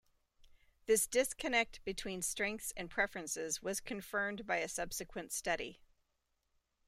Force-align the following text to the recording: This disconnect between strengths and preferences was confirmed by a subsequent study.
This 0.87 1.05
disconnect 1.05 1.83
between 1.83 2.23
strengths 2.23 2.73
and 2.75 2.89
preferences 2.89 3.61
was 3.61 3.79
confirmed 3.79 4.47
by 4.47 4.57
a 4.57 4.67
subsequent 4.67 5.31
study. 5.31 5.79